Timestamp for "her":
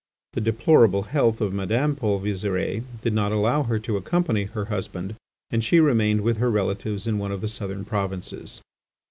3.61-3.77, 4.45-4.65, 6.37-6.49